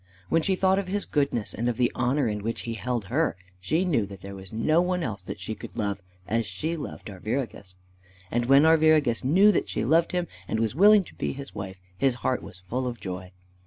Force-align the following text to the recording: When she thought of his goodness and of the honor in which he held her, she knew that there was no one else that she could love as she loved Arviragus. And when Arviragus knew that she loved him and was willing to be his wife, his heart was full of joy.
When 0.29 0.41
she 0.41 0.55
thought 0.55 0.79
of 0.79 0.87
his 0.87 1.05
goodness 1.05 1.53
and 1.53 1.69
of 1.69 1.77
the 1.77 1.91
honor 1.93 2.27
in 2.27 2.41
which 2.41 2.61
he 2.61 2.73
held 2.73 3.05
her, 3.05 3.35
she 3.59 3.85
knew 3.85 4.07
that 4.07 4.21
there 4.21 4.33
was 4.33 4.51
no 4.51 4.81
one 4.81 5.03
else 5.03 5.21
that 5.21 5.39
she 5.39 5.53
could 5.53 5.77
love 5.77 6.01
as 6.27 6.47
she 6.47 6.75
loved 6.75 7.07
Arviragus. 7.11 7.75
And 8.31 8.47
when 8.47 8.65
Arviragus 8.65 9.23
knew 9.23 9.51
that 9.51 9.69
she 9.69 9.85
loved 9.85 10.11
him 10.11 10.25
and 10.47 10.59
was 10.59 10.73
willing 10.73 11.03
to 11.03 11.13
be 11.13 11.33
his 11.33 11.53
wife, 11.53 11.79
his 11.95 12.15
heart 12.25 12.41
was 12.41 12.63
full 12.67 12.87
of 12.87 12.99
joy. 12.99 13.31